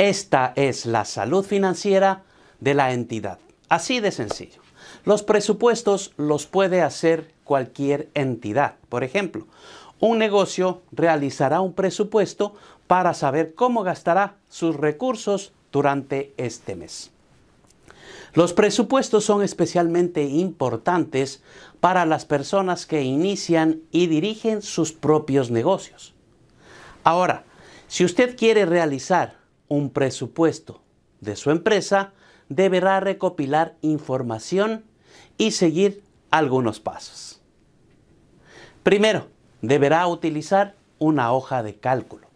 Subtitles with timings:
[0.00, 2.22] Esta es la salud financiera
[2.58, 3.38] de la entidad.
[3.68, 4.62] Así de sencillo.
[5.04, 8.76] Los presupuestos los puede hacer cualquier entidad.
[8.88, 9.46] Por ejemplo,
[9.98, 12.54] un negocio realizará un presupuesto
[12.86, 17.10] para saber cómo gastará sus recursos durante este mes.
[18.32, 21.42] Los presupuestos son especialmente importantes
[21.80, 26.14] para las personas que inician y dirigen sus propios negocios.
[27.04, 27.44] Ahora,
[27.86, 29.39] si usted quiere realizar
[29.70, 30.82] un presupuesto
[31.20, 32.12] de su empresa,
[32.50, 34.84] deberá recopilar información
[35.38, 37.40] y seguir algunos pasos.
[38.82, 39.28] Primero,
[39.62, 42.26] deberá utilizar una hoja de cálculo.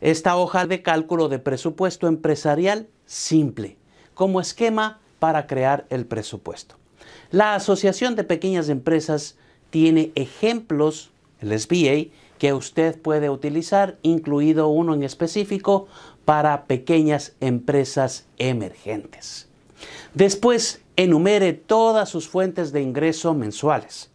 [0.00, 3.76] Esta hoja de cálculo de presupuesto empresarial simple,
[4.14, 6.76] como esquema para crear el presupuesto.
[7.32, 9.36] La Asociación de Pequeñas Empresas
[9.70, 11.10] tiene ejemplos,
[11.40, 15.88] el SBA, que usted puede utilizar, incluido uno en específico
[16.30, 19.48] para pequeñas empresas emergentes.
[20.14, 24.12] Después, enumere todas sus fuentes de ingreso mensuales.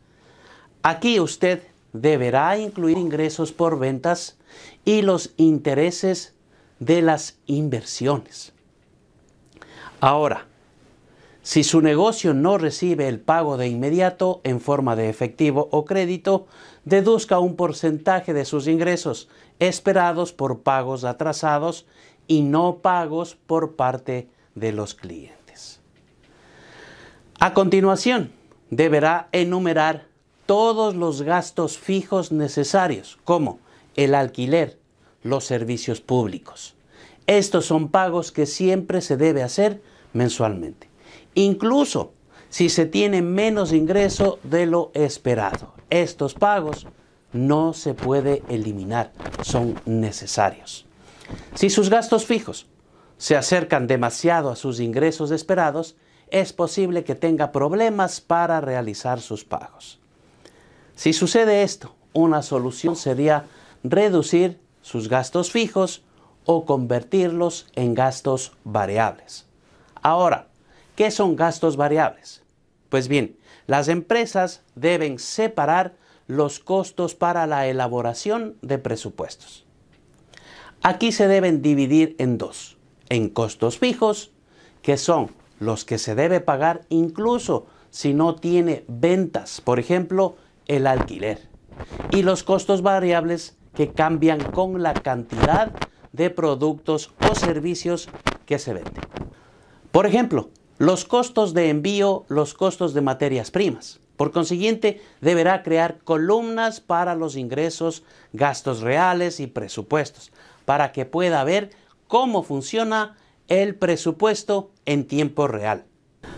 [0.81, 4.38] Aquí usted deberá incluir ingresos por ventas
[4.86, 6.33] y los intereses
[6.80, 8.53] de las inversiones.
[9.99, 10.47] Ahora,
[11.46, 16.48] si su negocio no recibe el pago de inmediato en forma de efectivo o crédito,
[16.86, 19.30] deduzca un porcentaje de sus ingresos
[19.60, 21.86] esperados por pagos atrasados
[22.28, 25.82] y no pagos por parte de los clientes.
[27.40, 28.32] A continuación,
[28.72, 30.08] deberá enumerar
[30.48, 33.60] todos los gastos fijos necesarios, como
[33.95, 34.80] el alquiler,
[35.22, 36.73] los servicios públicos.
[37.28, 40.95] Estos son pagos que siempre se debe hacer mensualmente
[41.36, 42.14] incluso
[42.50, 45.73] si se tiene menos ingreso de lo esperado.
[45.90, 46.88] Estos pagos
[47.34, 50.86] no se puede eliminar, son necesarios.
[51.54, 52.68] Si sus gastos fijos
[53.18, 55.96] se acercan demasiado a sus ingresos esperados,
[56.30, 60.00] es posible que tenga problemas para realizar sus pagos.
[60.96, 63.46] Si sucede esto, una solución sería
[63.84, 66.04] reducir sus gastos fijos
[66.46, 69.46] o convertirlos en gastos variables.
[70.02, 70.48] Ahora,
[70.95, 72.42] ¿Qué son gastos variables?
[72.89, 75.95] Pues bien, las empresas deben separar
[76.28, 79.66] los costos para la elaboración de presupuestos.
[80.82, 82.78] Aquí se deben dividir en dos,
[83.10, 84.32] en costos fijos,
[84.82, 90.88] que son los que se debe pagar incluso si no tiene ventas, por ejemplo, el
[90.88, 91.50] alquiler,
[92.11, 95.73] y los costos variables que cambian con la cantidad
[96.14, 98.08] de productos o servicios
[98.45, 99.04] que se venden.
[99.92, 103.99] Por ejemplo, los costos de envío, los costos de materias primas.
[104.17, 108.03] Por consiguiente, deberá crear columnas para los ingresos,
[108.33, 110.31] gastos reales y presupuestos,
[110.63, 111.71] para que pueda ver
[112.08, 115.86] cómo funciona el presupuesto en tiempo real.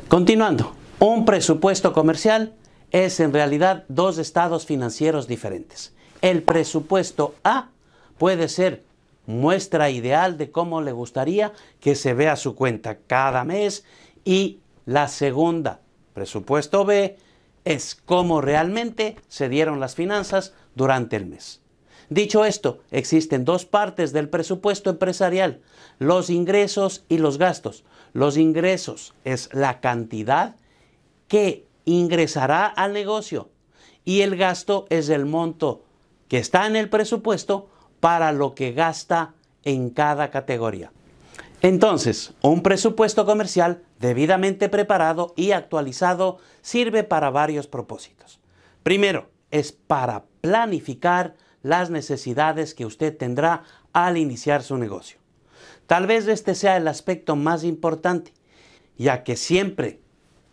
[0.08, 2.56] Continuando, un presupuesto comercial
[2.92, 5.94] es en realidad dos estados financieros diferentes.
[6.22, 7.70] El presupuesto A
[8.18, 8.84] puede ser
[9.28, 13.84] muestra ideal de cómo le gustaría que se vea su cuenta cada mes
[14.28, 15.80] y la segunda,
[16.14, 17.18] presupuesto B,
[17.64, 21.62] es cómo realmente se dieron las finanzas durante el mes.
[22.10, 25.62] Dicho esto, existen dos partes del presupuesto empresarial,
[25.98, 27.86] los ingresos y los gastos.
[28.12, 30.58] Los ingresos es la cantidad
[31.30, 33.50] que ingresará al negocio
[34.04, 35.86] y el gasto es el monto
[36.28, 37.70] que está en el presupuesto
[38.02, 40.92] para lo que gasta en cada categoría.
[41.62, 48.40] Entonces, un presupuesto comercial debidamente preparado y actualizado sirve para varios propósitos.
[48.84, 55.20] Primero, es para planificar las necesidades que usted tendrá al iniciar su negocio.
[55.88, 58.34] Tal vez este sea el aspecto más importante,
[58.98, 60.00] ya que siempre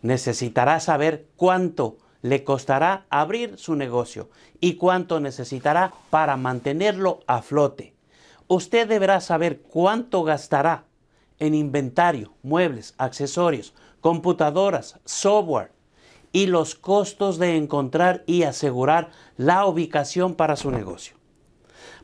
[0.01, 4.29] necesitará saber cuánto le costará abrir su negocio
[4.59, 7.93] y cuánto necesitará para mantenerlo a flote.
[8.47, 10.85] Usted deberá saber cuánto gastará
[11.39, 15.71] en inventario, muebles, accesorios, computadoras, software
[16.31, 21.15] y los costos de encontrar y asegurar la ubicación para su negocio.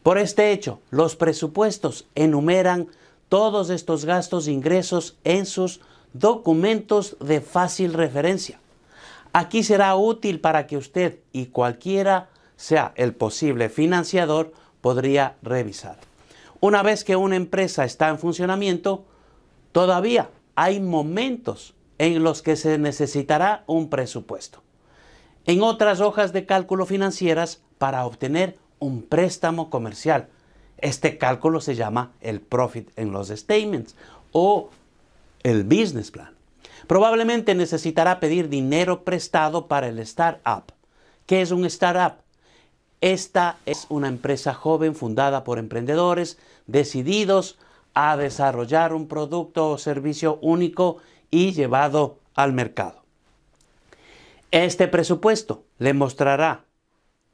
[0.03, 2.87] Por este hecho, los presupuestos enumeran
[3.29, 5.81] todos estos gastos e ingresos en sus
[6.13, 8.59] documentos de fácil referencia.
[9.33, 15.97] Aquí será útil para que usted y cualquiera sea el posible financiador podría revisar.
[16.59, 19.05] Una vez que una empresa está en funcionamiento,
[19.71, 24.63] todavía hay momentos en los que se necesitará un presupuesto.
[25.45, 30.27] En otras hojas de cálculo financieras para obtener un préstamo comercial.
[30.77, 33.95] Este cálculo se llama el profit en los statements
[34.31, 34.69] o
[35.43, 36.31] el business plan.
[36.87, 40.73] Probablemente necesitará pedir dinero prestado para el startup.
[41.25, 42.17] ¿Qué es un startup?
[42.99, 46.37] Esta es una empresa joven fundada por emprendedores
[46.67, 47.57] decididos
[47.93, 50.97] a desarrollar un producto o servicio único
[51.29, 53.03] y llevado al mercado.
[54.51, 56.65] Este presupuesto le mostrará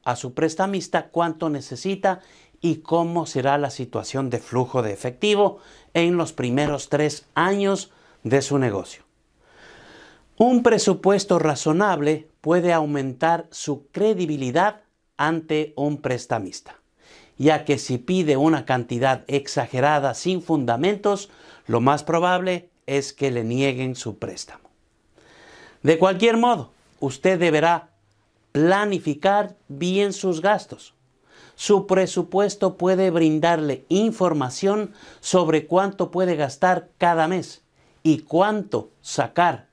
[0.04, 2.22] a su prestamista cuánto necesita
[2.62, 5.60] y cómo será la situación de flujo de efectivo
[5.94, 7.92] en los primeros tres años
[8.24, 9.04] de su negocio.
[10.38, 14.82] Un presupuesto razonable puede aumentar su credibilidad
[15.18, 16.80] ante un prestamista,
[17.38, 21.30] ya que si pide una cantidad exagerada sin fundamentos,
[21.68, 24.70] lo más probable es que le nieguen su préstamo.
[25.84, 27.90] De cualquier modo, usted deberá
[28.52, 30.94] planificar bien sus gastos.
[31.56, 37.64] Su presupuesto puede brindarle información sobre cuánto puede gastar cada mes
[38.04, 39.68] y cuánto sacar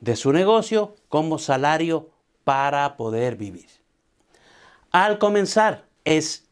[0.00, 2.10] de su negocio como salario
[2.44, 3.68] para poder vivir.
[4.90, 6.47] Al comenzar, es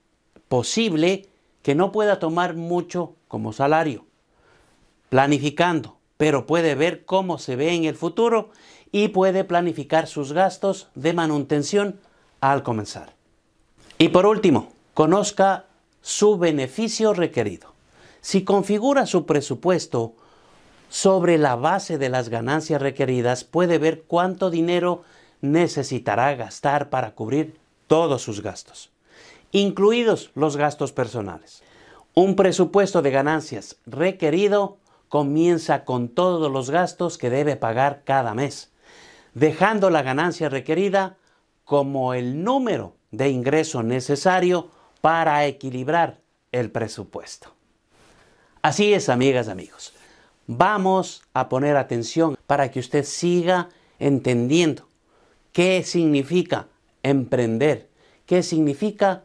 [0.49, 1.29] posible
[1.63, 4.07] que no pueda tomar mucho como salario,
[5.09, 8.51] planificando, pero puede ver cómo se ve en el futuro
[8.93, 11.99] y puede planificar sus gastos de manutención
[12.41, 13.15] al comenzar.
[13.99, 15.67] Y por último, conozca
[16.03, 17.73] su beneficio requerido.
[18.21, 20.15] Si configura su presupuesto
[20.89, 25.03] sobre la base de las ganancias requeridas, puede ver cuánto dinero
[25.41, 28.91] necesitará gastar para cubrir todos sus gastos,
[29.53, 31.63] incluidos los gastos personales.
[32.15, 34.79] Un presupuesto de ganancias requerido
[35.09, 38.73] comienza con todos los gastos que debe pagar cada mes,
[39.35, 41.17] dejando la ganancia requerida
[41.65, 44.71] como el número de ingreso necesario
[45.01, 46.21] para equilibrar
[46.53, 47.53] el presupuesto.
[48.63, 49.93] Así es, amigas, amigos.
[50.47, 54.89] Vamos a poner atención para que usted siga entendiendo
[55.53, 56.69] qué significa
[57.03, 57.89] emprender,
[58.27, 59.25] qué significa